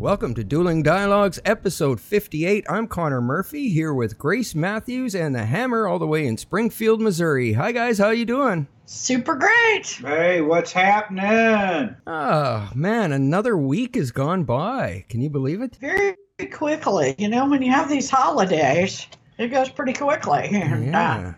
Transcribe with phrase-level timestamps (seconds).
[0.00, 2.64] Welcome to Dueling Dialogues, episode 58.
[2.70, 7.02] I'm Connor Murphy here with Grace Matthews and the Hammer all the way in Springfield,
[7.02, 7.52] Missouri.
[7.52, 8.66] Hi guys, how you doing?
[8.86, 9.86] Super great.
[9.86, 11.94] Hey, what's happening?
[12.06, 15.04] Oh, man, another week has gone by.
[15.10, 15.76] Can you believe it?
[15.76, 16.16] Very
[16.50, 17.14] quickly.
[17.18, 19.06] You know, when you have these holidays,
[19.36, 20.48] it goes pretty quickly.
[20.50, 21.34] And, uh, Yeah.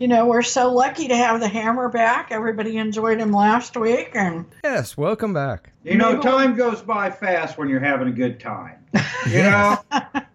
[0.00, 2.32] You know, we're so lucky to have the hammer back.
[2.32, 4.10] Everybody enjoyed him last week.
[4.14, 5.72] And Yes, welcome back.
[5.84, 8.76] You know, time goes by fast when you're having a good time.
[9.28, 9.76] You know,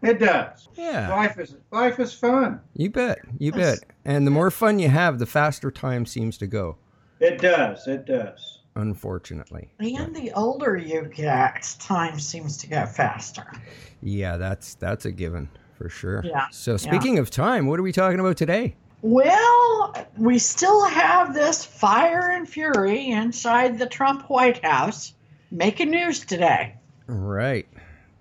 [0.04, 0.70] it does.
[0.76, 2.62] Yeah, Life is life is fun.
[2.76, 3.80] you bet, you bet.
[4.06, 6.78] And the more fun you have, the faster time seems to go,
[7.20, 7.88] It does.
[7.88, 8.60] It does.
[8.76, 9.72] unfortunately.
[9.80, 13.46] and the older you get, time seems to go faster.
[14.04, 16.22] Yeah, that's that's a given for sure.
[16.24, 18.76] Yeah, So speaking of time, what are we talking about today?
[19.02, 25.14] Well, we still have this fire and fury inside the Trump White House
[25.52, 26.76] making news today.
[27.08, 27.68] Right.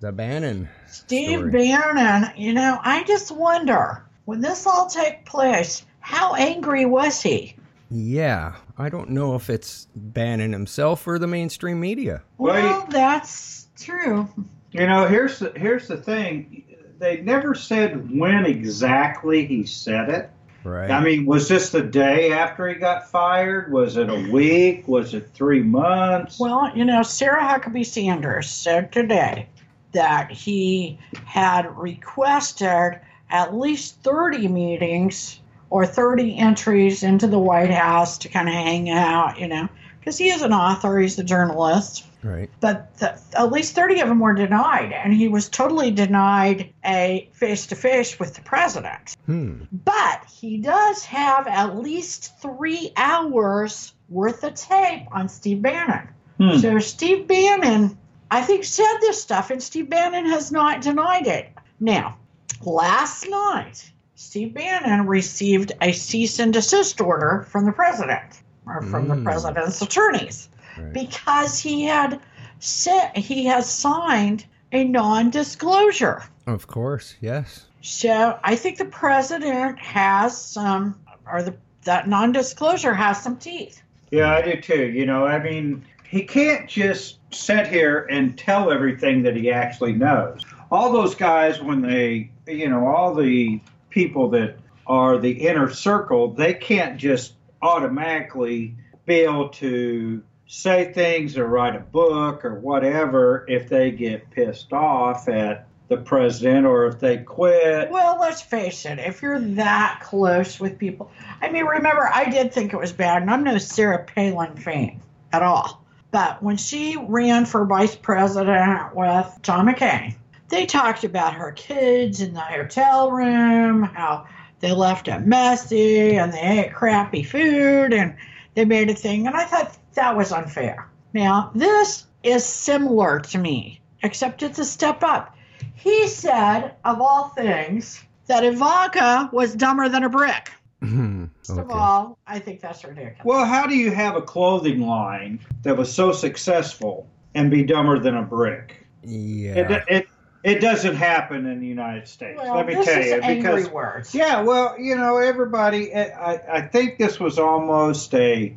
[0.01, 0.69] The Bannon.
[0.87, 1.51] Steve story.
[1.51, 7.57] Bannon, you know, I just wonder when this all take place, how angry was he?
[7.91, 12.23] Yeah, I don't know if it's Bannon himself or the mainstream media.
[12.39, 14.29] Well, Well, that's true.
[14.73, 16.65] You know, here's the here's the thing.
[16.99, 20.31] They never said when exactly he said it.
[20.65, 20.91] Right.
[20.91, 23.71] I mean, was this the day after he got fired?
[23.71, 24.89] Was it a week?
[24.89, 26.41] Was it three months?
[26.41, 29.49] Well, you know, Sarah Huckabee Sanders said today
[29.93, 32.99] that he had requested
[33.31, 35.39] at least 30 meetings
[35.71, 39.69] or 30 entries into the White House to kind of hang out, you know,
[40.05, 42.05] because he is an author, he's a journalist.
[42.23, 42.51] right.
[42.61, 47.27] but the, at least 30 of them were denied and he was totally denied a
[47.33, 49.63] face-to-face with the president Hmm.
[49.85, 56.59] but he does have at least three hours worth of tape on steve bannon Hmm.
[56.59, 57.97] so steve bannon
[58.31, 61.49] i think said this stuff and steve bannon has not denied it
[61.81, 62.17] now
[62.63, 69.09] last night steve bannon received a cease and desist order from the president or from
[69.09, 69.25] the Mm.
[69.25, 70.49] president's attorneys
[70.79, 70.93] Right.
[70.93, 72.21] because he had
[72.59, 76.23] said he has signed a non-disclosure.
[76.47, 77.67] Of course, yes.
[77.81, 80.99] So I think the president has some,
[81.31, 81.55] or the
[81.85, 83.83] that non-disclosure has some teeth.
[84.11, 84.87] Yeah, I do too.
[84.87, 89.93] You know, I mean, he can't just sit here and tell everything that he actually
[89.93, 90.41] knows.
[90.71, 93.61] All those guys, when they, you know, all the
[93.91, 98.77] people that are the inner circle, they can't just automatically
[99.07, 104.73] be able to say things or write a book or whatever if they get pissed
[104.73, 107.91] off at the president or if they quit.
[107.91, 111.11] Well, let's face it, if you're that close with people,
[111.41, 115.01] I mean, remember, I did think it was bad, and I'm no Sarah Palin fan
[115.33, 115.85] at all.
[116.11, 120.15] But when she ran for vice president with John McCain,
[120.49, 124.27] they talked about her kids in the hotel room, how
[124.65, 128.17] they left it messy and they ate crappy food and
[128.55, 129.27] they made a thing.
[129.27, 130.89] And I thought that was unfair.
[131.13, 135.37] Now, this is similar to me, except it's a step up.
[135.75, 140.51] He said, of all things, that Ivanka was dumber than a brick.
[140.81, 141.27] Hmm.
[141.47, 143.21] First of all, I think that's ridiculous.
[143.23, 147.99] Well, how do you have a clothing line that was so successful and be dumber
[147.99, 148.87] than a brick?
[149.03, 149.57] Yeah.
[149.57, 150.09] It, it
[150.45, 152.39] it doesn't happen in the United States.
[152.41, 154.15] Well, Let me this tell is you, angry because words.
[154.15, 155.95] yeah, well, you know, everybody.
[155.95, 158.55] I I think this was almost a,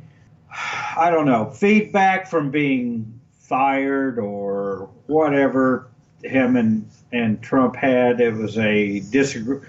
[0.51, 5.87] I don't know, feedback from being fired or whatever
[6.23, 8.19] him and and Trump had.
[8.19, 9.59] It was a disagree.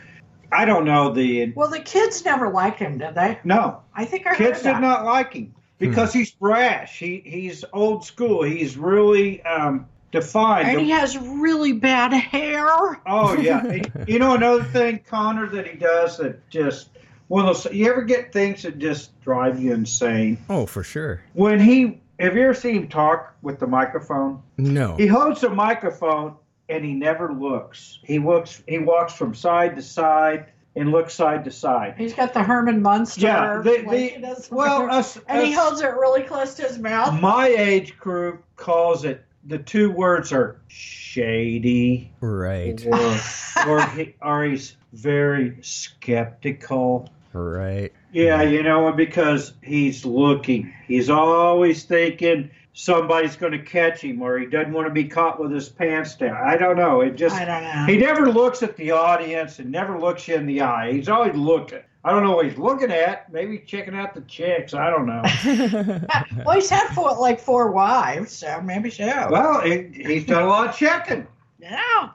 [0.50, 3.38] I don't know the Well, the kids never liked him, did they?
[3.44, 3.82] no.
[3.94, 4.74] I think I Kids heard that.
[4.74, 6.98] did not like him because he's brash.
[6.98, 8.42] He he's old school.
[8.42, 10.68] He's really um, defined.
[10.68, 12.66] And he has really bad hair.
[13.06, 13.82] oh yeah.
[14.06, 16.90] you know another thing, Connor, that he does that just
[17.28, 17.72] one of those.
[17.72, 20.38] You ever get things that just drive you insane?
[20.48, 21.20] Oh, for sure.
[21.34, 24.42] When he have you ever seen him talk with the microphone?
[24.56, 24.96] No.
[24.96, 26.34] He holds the microphone
[26.68, 27.98] and he never looks.
[28.02, 28.62] He looks.
[28.66, 30.46] He walks from side to side
[30.76, 31.94] and looks side to side.
[31.96, 33.20] He's got the Herman Munster.
[33.22, 37.20] Yeah, the- the- Well, us, and he holds it really close to his mouth.
[37.20, 39.24] my age group calls it.
[39.44, 42.84] The two words are shady, Right.
[42.86, 43.20] or
[43.66, 47.08] or, he, or he's very skeptical.
[47.32, 47.92] Right.
[48.12, 50.72] Yeah, you know, because he's looking.
[50.86, 55.40] He's always thinking somebody's going to catch him, or he doesn't want to be caught
[55.40, 56.36] with his pants down.
[56.36, 57.00] I don't know.
[57.00, 57.92] It just I don't know.
[57.92, 60.92] he never looks at the audience and never looks you in the eye.
[60.92, 61.80] He's always looking.
[62.04, 63.32] I don't know what he's looking at.
[63.32, 64.74] Maybe checking out the chicks.
[64.74, 65.22] I don't know.
[66.46, 69.26] well, he's had four, like four wives, so maybe so.
[69.28, 71.26] well, he, he's done a lot of checking.
[71.58, 72.10] Yeah.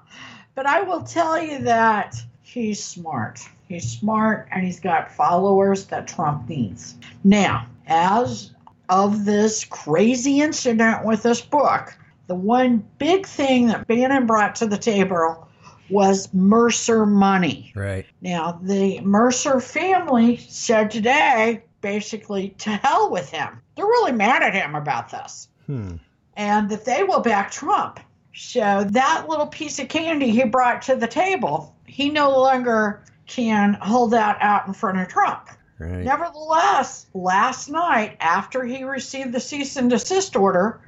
[0.56, 3.42] But I will tell you that he's smart.
[3.68, 6.96] He's smart and he's got followers that Trump needs.
[7.26, 8.53] Now, as
[8.90, 11.96] of this crazy incident with this book,
[12.28, 15.48] the one big thing that Bannon brought to the table
[15.90, 17.72] was Mercer money.
[17.76, 18.06] right.
[18.22, 23.62] Now, the Mercer family said today basically to hell with him.
[23.76, 25.96] They're really mad at him about this Hmm.
[26.38, 28.00] and that they will back Trump.
[28.34, 33.74] So that little piece of candy he brought to the table, he no longer can
[33.76, 35.50] hold that out in front of Trump.
[35.80, 36.04] Right.
[36.04, 40.80] Nevertheless, last night, after he received the cease and desist order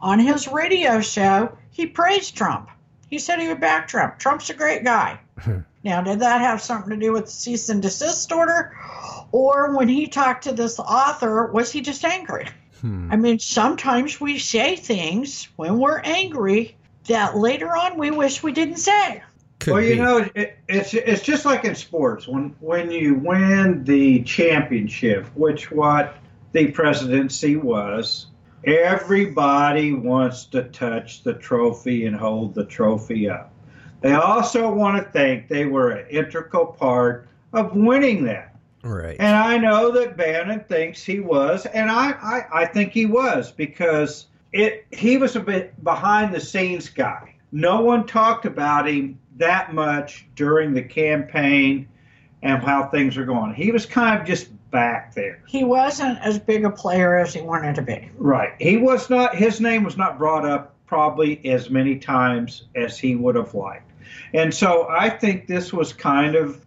[0.00, 2.68] on his radio show, he praised Trump.
[3.08, 4.18] He said he would back Trump.
[4.18, 5.20] Trump's a great guy.
[5.84, 8.76] now, did that have something to do with the cease and desist order?
[9.32, 12.48] Or when he talked to this author, was he just angry?
[12.80, 13.10] Hmm.
[13.10, 16.76] I mean, sometimes we say things when we're angry
[17.06, 19.22] that later on we wish we didn't say.
[19.66, 20.00] Well, you be.
[20.00, 25.70] know, it, it's it's just like in sports when when you win the championship, which
[25.70, 26.16] what
[26.52, 28.26] the presidency was.
[28.66, 33.52] Everybody wants to touch the trophy and hold the trophy up.
[34.00, 38.54] They also want to think they were an integral part of winning that.
[38.82, 39.16] Right.
[39.18, 43.50] And I know that Bannon thinks he was, and I, I, I think he was
[43.50, 47.33] because it he was a bit behind the scenes guy.
[47.54, 51.88] No one talked about him that much during the campaign
[52.42, 53.54] and how things are going.
[53.54, 55.40] He was kind of just back there.
[55.46, 58.10] He wasn't as big a player as he wanted to be.
[58.18, 58.54] Right.
[58.58, 63.14] He was not his name was not brought up probably as many times as he
[63.14, 63.88] would have liked.
[64.32, 66.60] And so I think this was kind of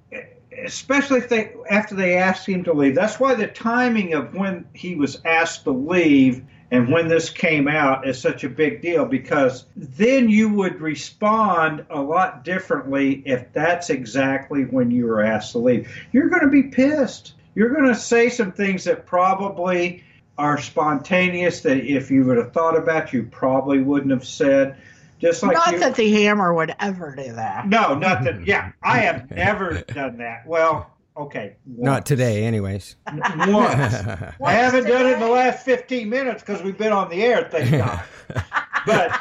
[0.63, 2.95] especially if they after they asked him to leave.
[2.95, 7.67] That's why the timing of when he was asked to leave and when this came
[7.67, 13.51] out is such a big deal because then you would respond a lot differently if
[13.53, 15.89] that's exactly when you were asked to leave.
[16.11, 17.33] You're going to be pissed.
[17.55, 20.03] You're going to say some things that probably
[20.37, 24.77] are spontaneous that if you would have thought about you probably wouldn't have said
[25.19, 27.67] just like Not you, that the hammer would ever do that.
[27.67, 28.43] no, nothing.
[28.45, 30.45] Yeah, I have never done that.
[30.45, 31.55] Well, okay.
[31.65, 32.95] Not today, anyways.
[33.07, 33.27] Once.
[33.45, 37.47] I haven't done it in the last 15 minutes because we've been on the air,
[37.51, 38.03] thank God.
[38.85, 39.19] But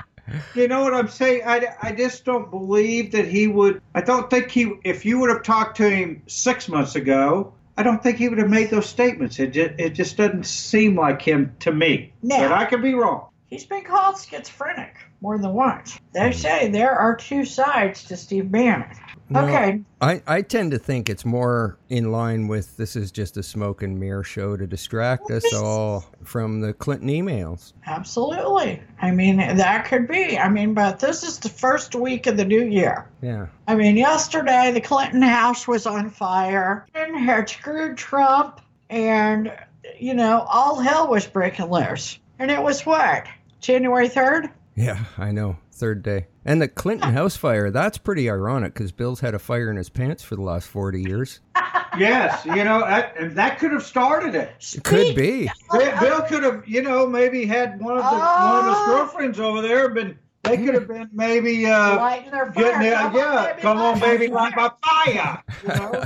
[0.54, 1.42] you know what I'm saying?
[1.44, 3.82] I, I just don't believe that he would.
[3.96, 7.82] I don't think he, if you would have talked to him six months ago, I
[7.82, 9.40] don't think he would have made those statements.
[9.40, 12.12] It just, it just doesn't seem like him to me.
[12.22, 13.26] Now- but I could be wrong.
[13.48, 15.98] He's been called schizophrenic more than once.
[16.12, 18.88] They say there are two sides to Steve Bannon.
[19.28, 19.40] No.
[19.40, 23.42] Okay, I, I tend to think it's more in line with this is just a
[23.42, 27.72] smoke and mirror show to distract us all from the Clinton emails.
[27.86, 28.82] absolutely.
[29.02, 30.38] I mean, that could be.
[30.38, 33.08] I mean, but this is the first week of the new year.
[33.20, 33.46] Yeah.
[33.66, 39.52] I mean, yesterday the Clinton house was on fire and had screwed Trump, and,
[39.98, 42.18] you know, all hell was breaking loose.
[42.38, 43.26] And it was what?
[43.60, 44.52] January 3rd?
[44.76, 45.56] Yeah, I know.
[45.76, 46.26] Third day.
[46.44, 49.90] And the Clinton house fire, that's pretty ironic because Bill's had a fire in his
[49.90, 51.40] pants for the last 40 years.
[51.98, 54.50] Yes, you know, that, that could have started it.
[54.74, 55.48] It could be.
[55.72, 58.84] Bill, Bill could have, you know, maybe had one of the one of his Oh.
[58.86, 60.18] girlfriends over there been.
[60.42, 62.64] They could have been maybe uh, Lighting their fire.
[62.64, 62.96] getting there.
[62.98, 65.42] Come on, Yeah, baby, come on, light baby, light my fire.
[65.62, 66.04] You know?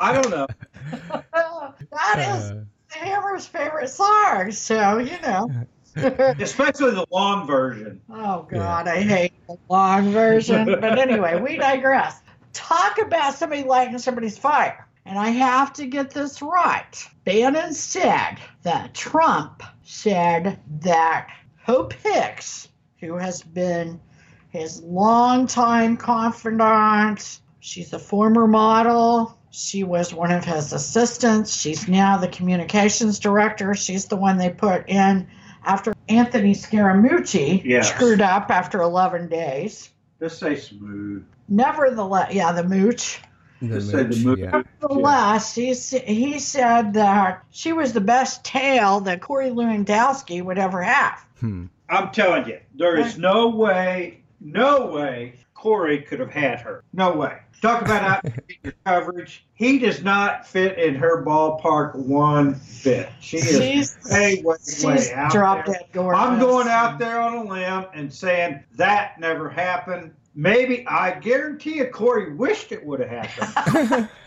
[0.00, 0.46] I don't know.
[1.32, 5.50] that is Uh, Hammer's favorite song, so, you know.
[6.40, 8.00] Especially the long version.
[8.10, 10.66] Oh God, I hate the long version.
[10.80, 12.20] But anyway, we digress.
[12.52, 14.88] Talk about somebody lighting somebody's fire.
[15.06, 17.06] And I have to get this right.
[17.24, 21.28] Bannon said that Trump said that
[21.62, 22.68] Hope Hicks,
[23.00, 24.00] who has been
[24.48, 29.38] his longtime confidant, she's a former model.
[29.50, 31.54] She was one of his assistants.
[31.54, 33.74] She's now the communications director.
[33.74, 35.28] She's the one they put in
[35.64, 37.88] after Anthony Scaramucci Yes.
[37.92, 39.90] screwed up after 11 days.
[40.20, 41.24] Just say smooth.
[41.48, 43.20] Nevertheless, yeah, the mooch.
[43.60, 44.38] The Just say the mooch, mooch.
[44.40, 44.62] yeah.
[44.82, 50.82] Nevertheless, he, he said that she was the best tail that Corey Lewandowski would ever
[50.82, 51.24] have.
[51.40, 51.66] Hmm.
[51.88, 56.84] I'm telling you, there is no way, no way Corey could have had her.
[56.92, 57.38] No way.
[57.62, 59.46] Talk about out your coverage.
[59.54, 63.08] He does not fit in her ballpark one bit.
[63.18, 65.80] She is She's, way, way, she's way out drop there.
[65.90, 66.06] dead.
[66.14, 70.12] I'm going out there on a limb and saying that never happened.
[70.34, 74.08] Maybe I guarantee you Corey wished it would have happened.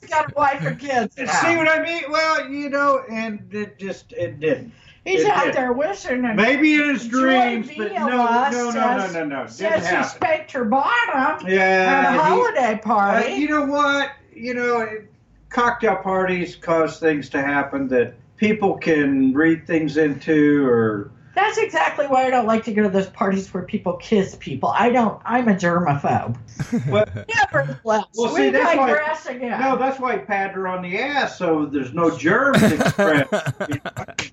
[0.00, 1.14] He's got a wife and kids.
[1.14, 2.04] See what I mean?
[2.08, 4.72] Well, you know, and it just it didn't.
[5.04, 5.54] He's it out did.
[5.54, 9.24] there wishing and Maybe in his dreams, but no, Viola no, no, no, says- no,
[9.24, 10.10] no, didn't says she happen.
[10.10, 13.32] spaked her bottom Yeah, at a he- holiday Uh, party.
[13.34, 14.12] you know what?
[14.34, 14.88] You know,
[15.48, 22.06] cocktail parties cause things to happen that people can read things into, or That's exactly
[22.06, 24.72] why I don't like to go to those parties where people kiss people.
[24.76, 25.20] I don't.
[25.24, 26.36] I'm a germaphobe.
[26.88, 27.06] well,
[27.52, 29.60] Nevertheless, Well, we see, that's why- again.
[29.60, 33.32] no, that's why you pat her on the ass so there's no germs expressed.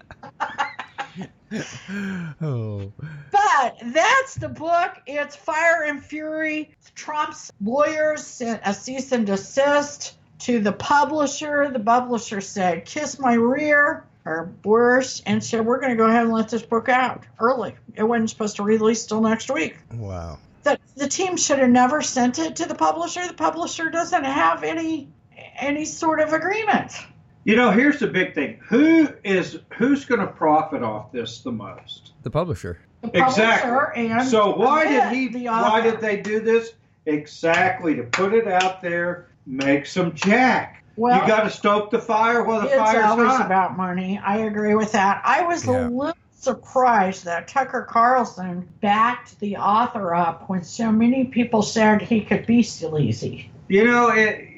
[2.42, 2.92] oh.
[3.32, 5.02] But that's the book.
[5.08, 6.76] It's Fire and Fury.
[6.96, 11.70] Trump's lawyers sent a cease and desist to the publisher.
[11.72, 16.24] The publisher said, Kiss my rear or worse, and said, We're going to go ahead
[16.24, 17.76] and let this book out early.
[17.96, 19.78] It wasn't supposed to release till next week.
[19.94, 20.40] Wow.
[20.64, 23.26] The, the team should have never sent it to the publisher.
[23.28, 25.08] The publisher doesn't have any
[25.58, 26.94] any sort of agreement.
[27.46, 31.52] You know, here's the big thing: who is who's going to profit off this the
[31.52, 32.12] most?
[32.24, 32.80] The publisher.
[33.02, 34.08] The publisher Exactly.
[34.12, 35.28] and So why did he?
[35.30, 36.74] the Why did they do this?
[37.06, 40.84] Exactly to put it out there, make some jack.
[40.96, 43.46] Well, you got to stoke the fire while the it's fire's always hot.
[43.46, 44.20] about money.
[44.24, 45.22] I agree with that.
[45.24, 45.88] I was Yeah.
[45.88, 52.02] a little surprised that Tucker Carlson backed the author up when so many people said
[52.02, 53.50] he could be sleazy.
[53.70, 54.49] You know, it,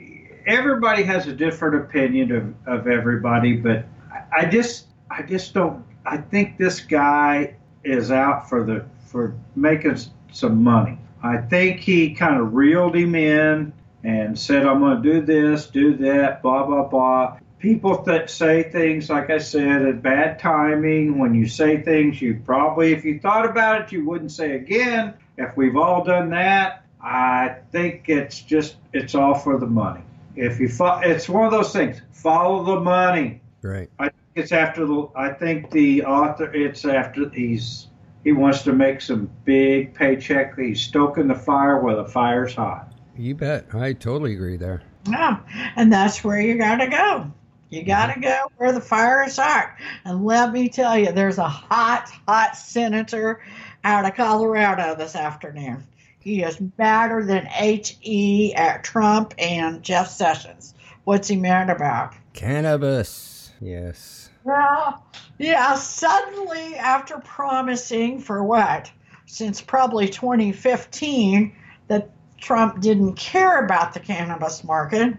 [0.46, 2.32] everybody has a different opinion
[2.68, 3.86] of, of everybody, but
[4.32, 5.84] I, just I just don't.
[6.06, 9.98] I think this guy is out for the for making
[10.32, 10.98] some money.
[11.24, 15.68] I think he kind of reeled him in and said, "I'm going to do this,
[15.68, 21.20] do that, blah blah blah." People that say things, like I said, at bad timing.
[21.20, 25.14] When you say things, you probably, if you thought about it, you wouldn't say again.
[25.38, 30.02] If we've all done that, I think it's just it's all for the money.
[30.36, 32.02] If you fo- it's one of those things.
[32.12, 33.42] Follow the money.
[33.62, 33.90] Right.
[34.00, 35.10] I think it's after the.
[35.16, 36.52] I think the author.
[36.54, 37.88] It's after he's.
[38.24, 40.58] He wants to make some big paycheck.
[40.58, 42.94] He's stoking the fire while the fire's hot.
[43.18, 43.74] You bet.
[43.74, 44.84] I totally agree there.
[45.10, 45.40] Yeah,
[45.76, 47.32] and that's where you got to go.
[47.70, 47.88] You mm-hmm.
[47.88, 49.76] got to go where the fire is hot.
[50.06, 53.42] And let me tell you, there's a hot, hot senator
[53.84, 55.84] out of Colorado this afternoon.
[56.22, 58.54] He is madder than H.E.
[58.54, 60.76] at Trump and Jeff Sessions.
[61.04, 62.14] What's he mad about?
[62.34, 63.52] Cannabis.
[63.60, 64.30] Yes.
[64.44, 65.04] Well,
[65.40, 68.92] yeah, suddenly, after promising for what?
[69.26, 71.56] Since probably 2015,
[71.88, 75.16] that Trump didn't care about the cannabis market,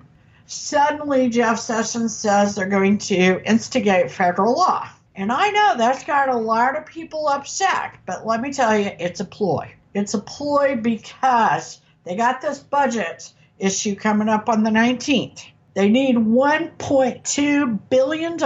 [0.46, 4.88] suddenly Jeff Sessions says they're going to instigate federal law.
[5.14, 8.90] And I know that's got a lot of people upset, but let me tell you,
[8.98, 9.74] it's a ploy.
[9.94, 15.44] It's a ploy because they got this budget issue coming up on the 19th.
[15.74, 18.38] They need $1.2 billion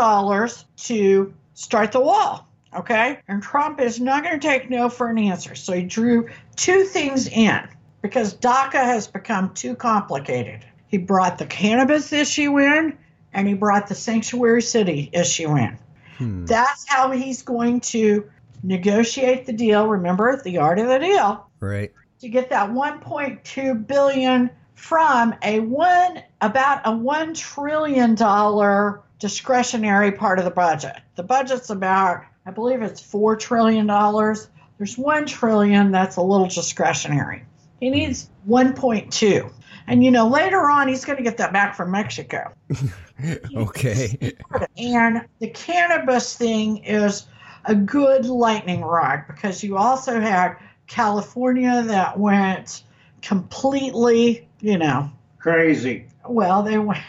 [0.77, 2.49] to start the wall.
[2.75, 3.21] Okay?
[3.27, 5.55] And Trump is not going to take no for an answer.
[5.55, 7.69] So he drew two things in
[8.03, 10.65] because DACA has become too complicated.
[10.87, 12.97] He brought the cannabis issue in
[13.33, 15.79] and he brought the sanctuary city issue in.
[16.19, 16.45] Hmm.
[16.45, 18.31] That's how he's going to
[18.67, 19.87] negotiate the deal.
[19.87, 21.93] Remember the art of the deal Right.
[22.21, 30.39] to get that 1.2 billion from a one about a one trillion dollar discretionary part
[30.39, 30.97] of the budget.
[31.15, 34.49] The budget's about, I believe it's four trillion dollars.
[34.79, 37.45] There's one trillion that's a little discretionary.
[37.81, 39.53] He needs 1.2.
[39.87, 42.53] And you know, later on, he's going to get that back from Mexico.
[43.57, 44.35] okay.
[44.77, 47.27] And the cannabis thing is
[47.67, 50.57] a good lightning rod because you also had
[50.87, 52.83] California that went
[53.23, 56.07] completely, you know, Crazy.
[56.29, 57.01] well, they went,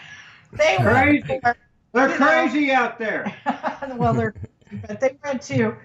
[0.53, 1.39] they went, Crazy.
[1.93, 2.25] They're You know.
[2.25, 3.33] crazy out there.
[3.95, 4.33] well, they're,
[4.87, 5.75] but they went to,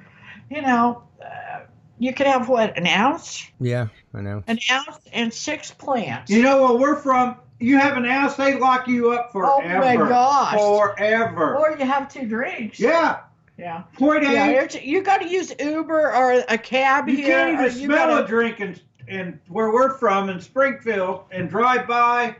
[0.50, 1.61] you know, uh,
[1.99, 3.47] you could have what, an ounce?
[3.61, 4.43] Yeah, I know.
[4.47, 6.31] An ounce and six plants.
[6.31, 7.37] You know where we're from?
[7.61, 9.76] You have an ounce, they lock you up forever.
[9.76, 10.59] Oh my gosh.
[10.59, 11.57] Forever.
[11.57, 12.81] Or you have two drinks.
[12.81, 13.21] yeah.
[13.62, 13.83] Yeah.
[13.97, 14.81] Point Yeah, A.
[14.85, 17.26] you got to use Uber or a cab You here.
[17.28, 21.49] can't even you smell gotta- a drink and, and where we're from in Springfield and
[21.49, 22.35] drive by.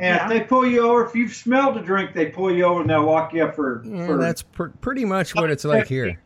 [0.00, 0.22] And Yeah.
[0.22, 2.88] if they pull you over, if you've smelled a drink, they pull you over and
[2.88, 3.82] they'll lock you up for.
[3.84, 6.16] Yeah, for that's pr- pretty much what it's like here.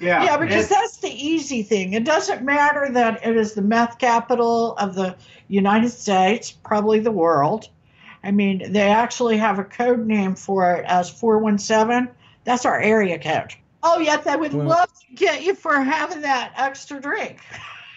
[0.00, 1.92] yeah, Yeah, because it- that's the easy thing.
[1.92, 5.14] It doesn't matter that it is the meth capital of the
[5.46, 7.68] United States, probably the world.
[8.24, 12.08] I mean, they actually have a code name for it as 417.
[12.42, 13.54] That's our area code.
[13.82, 17.40] Oh, yet they would Well- love to get you for having that extra drink.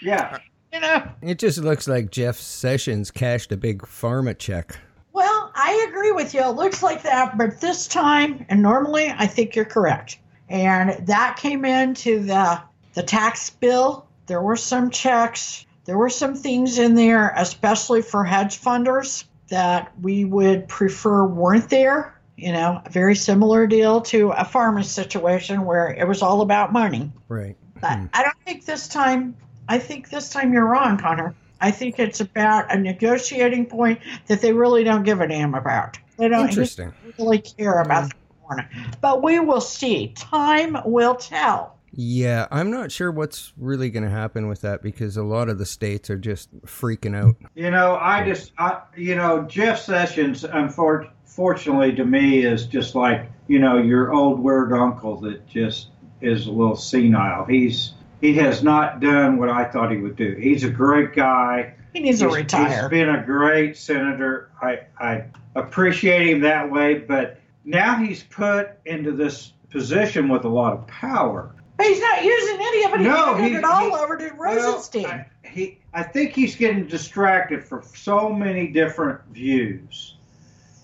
[0.01, 0.37] yeah.
[0.71, 1.03] You know?
[1.21, 4.75] It just looks like Jeff Sessions cashed a big pharma check.
[5.11, 6.41] Well, I agree with you.
[6.41, 10.17] It looks like that, but this time, and normally, I think you're correct.
[10.49, 12.59] And that came into the
[12.95, 14.07] the tax bill.
[14.27, 15.65] There were some checks.
[15.85, 21.69] There were some things in there, especially for hedge funders, that we would prefer weren't
[21.69, 22.12] there.
[22.35, 26.73] You know, a very similar deal to a farmer's situation where it was all about
[26.73, 27.11] money.
[27.27, 27.55] Right.
[27.79, 28.05] But hmm.
[28.13, 29.35] I don't think this time.
[29.69, 31.35] I think this time you're wrong, Connor.
[31.61, 35.97] I think it's about a negotiating point that they really don't give a damn about.
[36.17, 36.93] They don't Interesting.
[37.17, 38.69] really care about the corner.
[38.99, 40.09] But we will see.
[40.09, 41.77] Time will tell.
[41.95, 45.59] Yeah, I'm not sure what's really going to happen with that because a lot of
[45.59, 47.35] the states are just freaking out.
[47.53, 53.29] You know, I just, I, you know, Jeff Sessions, unfortunately to me, is just like,
[53.47, 57.45] you know, your old weird uncle that just is a little senile.
[57.45, 60.35] He's, he has not done what I thought he would do.
[60.35, 61.75] He's a great guy.
[61.93, 62.89] He needs to retire.
[62.89, 64.49] He's been a great senator.
[64.59, 70.49] I, I appreciate him that way, but now he's put into this position with a
[70.49, 71.53] lot of power.
[71.81, 72.99] He's not using any of it.
[72.99, 76.55] He's No, handed he- it all he- over to Well, I, he, I think he's
[76.55, 80.15] getting distracted from so many different views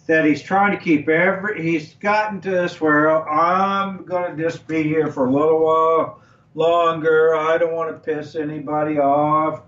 [0.08, 1.62] that he's trying to keep every.
[1.62, 6.22] He's gotten to this where I'm going to just be here for a little while
[6.56, 7.36] longer.
[7.36, 9.62] I don't want to piss anybody off.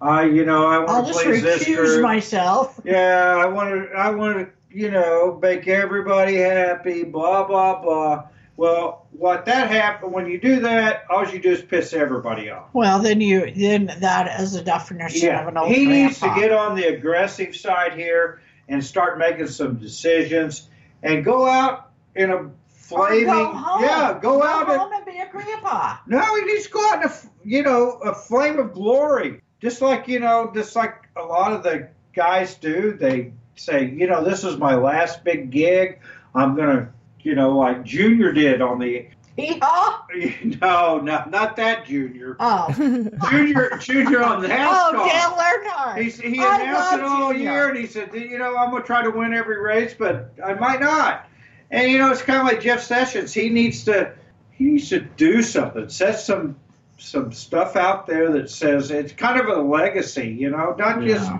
[0.00, 2.02] I, you know, I I'll want to just please this recuse group.
[2.02, 2.80] myself.
[2.84, 3.92] Yeah, I want to.
[3.96, 4.48] I want to.
[4.72, 7.02] You know, make everybody happy.
[7.02, 8.28] Blah blah blah.
[8.60, 11.06] Well, what that happen when you do that?
[11.08, 12.66] All you do is piss everybody off.
[12.74, 16.30] Well, then you then that is a definition of an Yeah, old he needs to
[16.36, 20.68] get on the aggressive side here and start making some decisions
[21.02, 23.24] and go out in a flaming.
[23.24, 23.82] go home.
[23.82, 25.96] Yeah, go, out and home and be a grandpa.
[26.06, 29.80] no, he needs to go out in a you know a flame of glory, just
[29.80, 32.92] like you know, just like a lot of the guys do.
[32.92, 36.00] They say, you know, this is my last big gig.
[36.34, 39.08] I'm gonna, you know, like Junior did on the.
[39.36, 40.06] Hee-haw.
[40.60, 42.36] No, no, not that Junior.
[42.40, 42.72] Oh,
[43.30, 45.08] Junior, Junior on the house oh, call.
[45.08, 46.02] Dale Earnhardt.
[46.02, 47.50] He, he I announced it love all Junior.
[47.50, 50.32] year, and he said, you know, I'm going to try to win every race, but
[50.44, 51.26] I might not.
[51.70, 53.32] And you know, it's kind of like Jeff Sessions.
[53.32, 54.14] He needs to
[54.50, 56.56] he needs to do something, set some
[56.98, 60.28] some stuff out there that says it's kind of a legacy.
[60.28, 61.30] You know, not just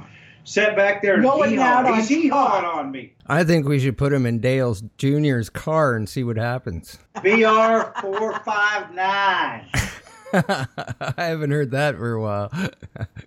[0.45, 0.45] Yeah.
[0.45, 1.93] sit back there and Going out hee-haw.
[1.93, 3.15] on He's hee-hawing on me.
[3.27, 6.99] I think we should put him in Dale's Junior's car and see what happens.
[7.23, 9.67] BR four five nine.
[10.33, 12.51] I haven't heard that for a while.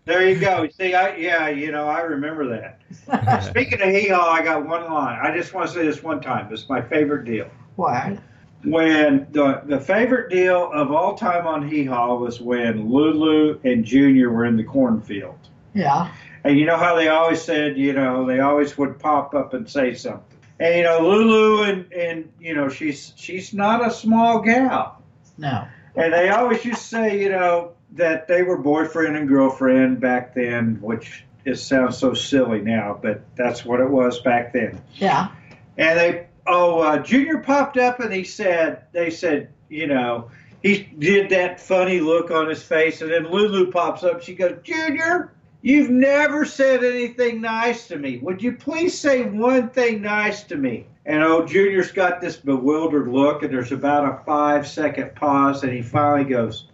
[0.05, 0.67] There you go.
[0.77, 3.43] See, I yeah, you know, I remember that.
[3.45, 5.17] Speaking of hee haw, I got one line.
[5.21, 6.51] I just want to say this one time.
[6.51, 7.49] It's my favorite deal.
[7.77, 8.17] What?
[8.65, 13.83] when the the favorite deal of all time on Hee Haw was when Lulu and
[13.85, 15.37] Junior were in the cornfield.
[15.73, 16.11] Yeah.
[16.43, 19.69] And you know how they always said, you know, they always would pop up and
[19.69, 20.23] say something.
[20.59, 25.01] And you know, Lulu and and you know, she's she's not a small gal.
[25.37, 25.67] No.
[25.95, 30.33] And they always used to say, you know, that they were boyfriend and girlfriend back
[30.33, 34.81] then, which it sounds so silly now, but that's what it was back then.
[34.95, 35.29] Yeah.
[35.77, 40.83] And they, oh, uh, Junior popped up and he said, they said, you know, he
[40.97, 43.01] did that funny look on his face.
[43.01, 44.23] And then Lulu pops up.
[44.23, 48.19] She goes, Junior, you've never said anything nice to me.
[48.19, 50.85] Would you please say one thing nice to me?
[51.07, 55.73] And old Junior's got this bewildered look, and there's about a five second pause, and
[55.73, 56.67] he finally goes,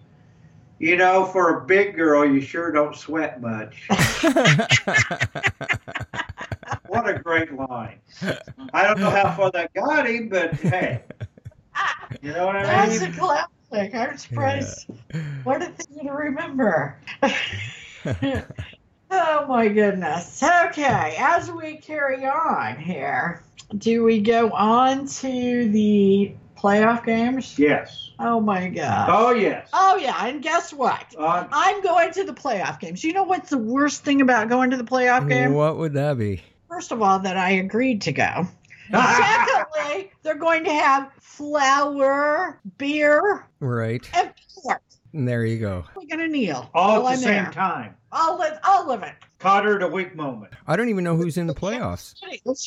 [0.80, 3.88] You know, for a big girl, you sure don't sweat much.
[6.90, 8.00] What a great line.
[8.74, 11.04] I don't know how far that got him, but hey,
[12.22, 13.14] you know what I That's mean?
[13.14, 13.94] a classic.
[13.96, 14.88] I'm surprised.
[15.44, 16.98] What a thing to remember.
[19.12, 20.42] oh my goodness.
[20.44, 23.44] Okay, as we carry on here,
[23.78, 27.58] do we go on to the playoff games?
[27.58, 28.12] Yes.
[28.20, 29.10] Oh my god.
[29.12, 29.70] Oh, yes.
[29.74, 31.06] Oh yeah, and guess what?
[31.18, 33.04] Uh, I'm going to the playoff games.
[33.04, 35.54] You know what's the worst thing about going to the playoff game?
[35.54, 36.42] what would that be?
[36.70, 38.48] First of all, that I agreed to go.
[38.92, 44.08] Secondly, they're going to have flour, beer, Right.
[44.14, 44.32] and
[44.64, 44.82] pork.
[45.14, 45.86] And there you go.
[45.96, 46.70] We're going to kneel.
[46.74, 47.52] all while at I'm the same there.
[47.54, 47.96] time.
[48.12, 48.58] I'll live.
[48.64, 49.14] I'll live it.
[49.40, 50.52] Cotter, a weak moment.
[50.68, 52.16] I don't even know who's in the playoffs.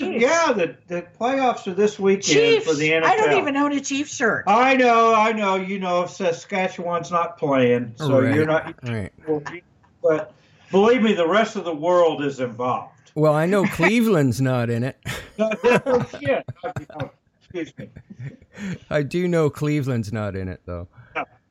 [0.01, 2.67] Yeah, the, the playoffs are this weekend Chiefs.
[2.67, 3.03] for the NFL.
[3.05, 4.45] I don't even own a Chiefs shirt.
[4.47, 5.57] I know, I know.
[5.57, 8.35] You know, Saskatchewan's not playing, so Right.
[8.35, 8.75] you're not.
[8.83, 9.13] Right.
[10.03, 10.33] But
[10.71, 12.95] believe me, the rest of the world is involved.
[13.15, 14.99] Well, I know Cleveland's not in it.
[15.39, 16.47] oh, shit.
[17.43, 17.91] Excuse me.
[18.89, 20.89] I do know Cleveland's not in it though.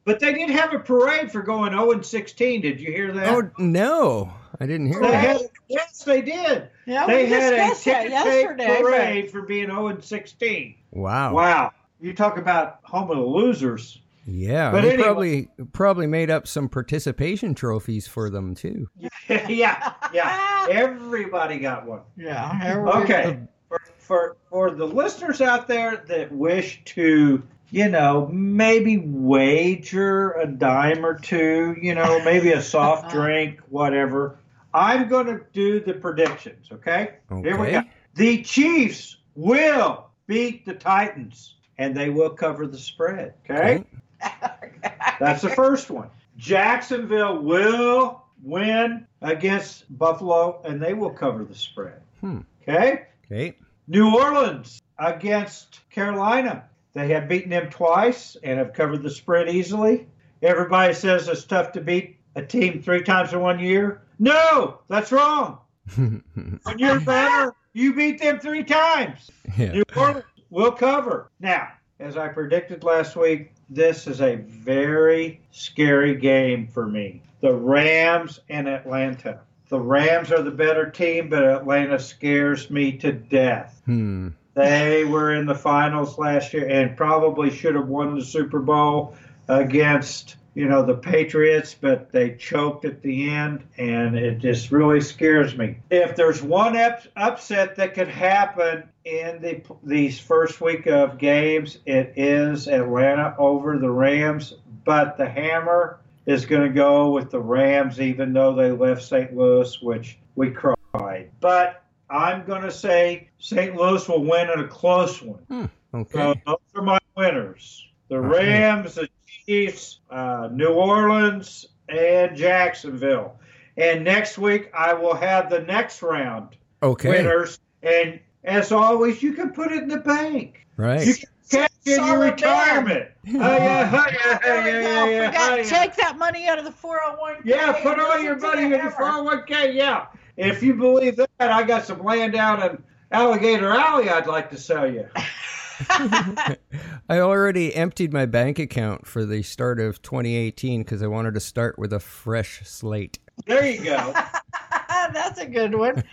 [0.03, 2.61] But they did have a parade for going 0 and 16.
[2.61, 3.27] Did you hear that?
[3.29, 5.21] Oh no, I didn't hear they that.
[5.41, 6.69] had, yes, they did.
[6.87, 8.81] Yeah, they we had a discussed that yesterday.
[8.81, 10.75] parade for being 0 and 16.
[10.91, 11.33] Wow.
[11.35, 11.71] Wow.
[11.99, 13.99] You talk about home of the losers.
[14.25, 15.03] Yeah, But he anyway.
[15.03, 18.87] probably probably made up some participation trophies for them too.
[19.29, 20.67] yeah, yeah.
[20.69, 22.01] Everybody got one.
[22.17, 22.59] Yeah.
[22.63, 23.39] everybody- Okay.
[23.69, 30.45] For, for for the listeners out there that wish to, you know, maybe wager a
[30.45, 34.37] dime or two, you know, maybe a soft drink, whatever.
[34.73, 36.67] I'm going to do the predictions.
[36.71, 37.15] Okay.
[37.31, 37.49] okay?
[37.49, 37.83] Here we go.
[38.15, 43.33] The Chiefs will beat the Titans, and they will cover the spread.
[43.49, 43.85] Okay.
[45.19, 46.09] That's the first one.
[46.37, 52.01] Jacksonville will win against Buffalo, and they will cover the spread.
[52.19, 52.39] Hmm.
[52.61, 53.07] Okay.
[53.25, 53.57] Okay.
[53.87, 56.65] New Orleans against Carolina.
[56.93, 60.07] They have beaten them twice and have covered the spread easily.
[60.41, 64.01] Everybody says it's tough to beat a team three times in one year.
[64.19, 65.59] No, that's wrong.
[65.95, 69.29] When you're better, you beat them three times.
[69.57, 69.71] yeah.
[69.71, 71.29] New Orleans will cover.
[71.39, 77.21] Now, as I predicted last week, this is a very scary game for me.
[77.41, 79.39] The Rams and Atlanta.
[79.69, 83.81] The Rams are the better team, but Atlanta scares me to death.
[83.85, 84.29] Hmm.
[84.53, 89.15] They were in the finals last year and probably should have won the Super Bowl
[89.47, 94.99] against, you know, the Patriots, but they choked at the end, and it just really
[95.01, 95.77] scares me.
[95.89, 101.79] If there's one up, upset that could happen in the these first week of games,
[101.85, 107.39] it is Atlanta over the Rams, but the hammer is going to go with the
[107.39, 109.35] Rams, even though they left St.
[109.35, 111.31] Louis, which we cried.
[111.39, 111.80] But
[112.11, 113.75] I'm going to say St.
[113.75, 115.69] Louis will win in a close one.
[115.93, 116.11] Okay.
[116.11, 118.45] So those are my winners: the All right.
[118.47, 119.07] Rams, the
[119.45, 123.39] Chiefs, uh, New Orleans, and Jacksonville.
[123.77, 127.09] And next week I will have the next round Okay.
[127.09, 127.59] winners.
[127.83, 130.65] And as always, you can put it in the bank.
[130.77, 131.05] Right.
[131.05, 131.19] You Right.
[131.19, 133.09] can cash in your retirement.
[133.27, 135.63] Oh, yeah, yeah, yeah, yeah, yeah, Forgot to yeah.
[135.63, 137.41] take that money out of the 401k.
[137.45, 139.73] Yeah, put all your money in the 401k.
[139.73, 140.05] Yeah.
[140.37, 144.57] If you believe that, I got some land out in Alligator Alley I'd like to
[144.57, 145.07] sell you.
[145.89, 151.39] I already emptied my bank account for the start of 2018 because I wanted to
[151.39, 153.19] start with a fresh slate.
[153.45, 154.13] There you go.
[155.13, 156.03] That's a good one.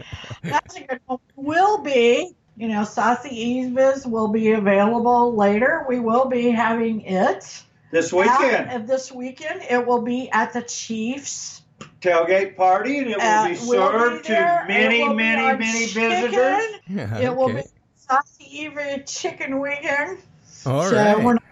[0.43, 1.19] That's a good one.
[1.37, 5.85] Will be, you know, Saucy Eva's will be available later.
[5.89, 9.63] We will be having it This weekend, Out- this weekend.
[9.69, 11.63] It will be at the Chiefs.
[12.01, 16.11] Tailgate party, and it will Uh, be we'll be served to many, many, many chicken.
[16.11, 16.65] visitors.
[16.89, 17.69] Yeah, It will be okay.
[17.97, 20.19] Saucy Eva chicken weekend.
[20.67, 21.23] All so right.
[21.23, 21.43] we're not,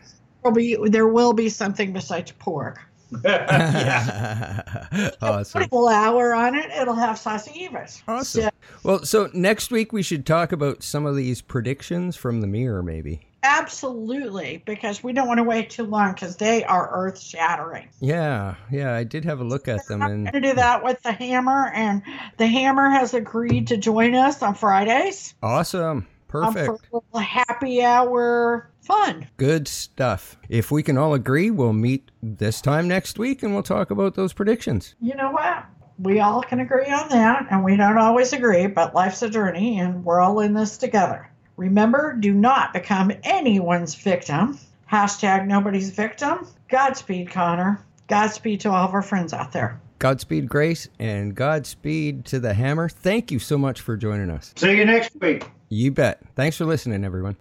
[0.42, 2.80] will be there will be something besides pork.
[3.24, 4.62] yeah.
[5.22, 5.60] awesome.
[5.60, 6.70] Put a full hour on it.
[6.70, 8.02] It'll have Saucy Evas.
[8.08, 8.42] Awesome.
[8.42, 8.50] So,
[8.82, 12.82] Well, so next week we should talk about some of these predictions from the mirror,
[12.82, 13.20] maybe.
[13.46, 17.88] Absolutely, because we don't want to wait too long because they are earth shattering.
[18.00, 20.82] Yeah, yeah, I did have a look at them, I'm and going to do that
[20.82, 22.02] with the Hammer, and
[22.36, 25.34] the Hammer has agreed to join us on Fridays.
[25.42, 29.26] awesome, um, perfect, for a happy hour fun.
[29.36, 30.36] good stuff.
[30.48, 34.14] If we can all agree, we'll meet this time next week, and we'll talk about
[34.14, 34.94] those predictions.
[35.00, 35.64] You know what?
[35.98, 39.78] We all can agree on that, and we don't always agree, but life's a journey,
[39.78, 41.30] and we're all in this together.
[41.56, 44.58] Remember, do not become anyone's victim.
[44.90, 46.46] Hashtag nobody's victim.
[46.68, 47.80] Godspeed, Connor.
[48.08, 49.80] Godspeed to all of our friends out there.
[49.98, 52.88] Godspeed, Grace, and Godspeed to the Hammer.
[52.88, 54.52] Thank you so much for joining us.
[54.56, 55.48] See you next week.
[55.68, 56.20] You bet.
[56.34, 57.36] Thanks for listening, everyone.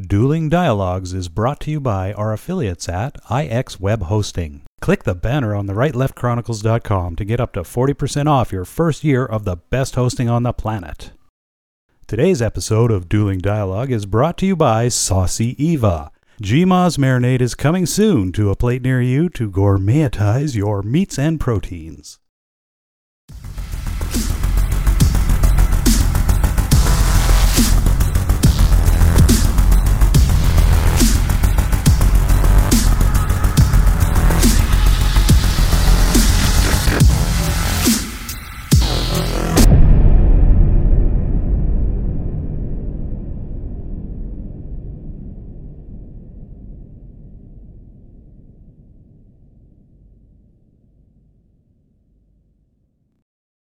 [0.00, 4.62] Dueling Dialogues is brought to you by our affiliates at IX Web Hosting.
[4.80, 9.26] Click the banner on the rightleftchronicles.com to get up to 40% off your first year
[9.26, 11.10] of the best hosting on the planet.
[12.08, 16.10] Today's episode of Dueling Dialogue is brought to you by Saucy Eva.
[16.40, 21.38] GMA's marinade is coming soon to a plate near you to gourmetize your meats and
[21.38, 22.18] proteins.